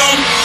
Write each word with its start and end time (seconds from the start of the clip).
some 0.00 0.39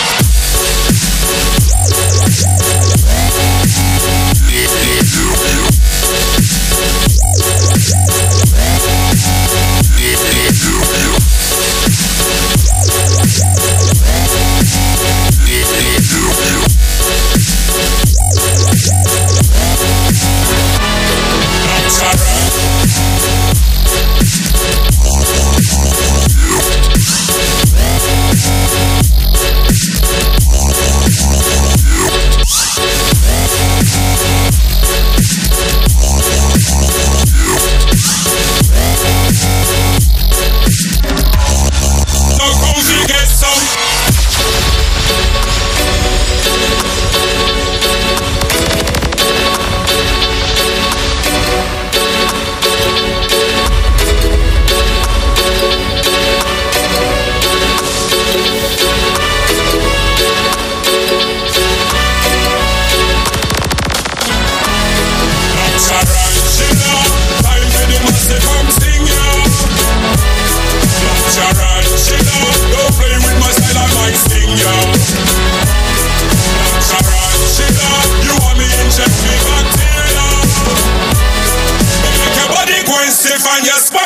on. 83.57 84.04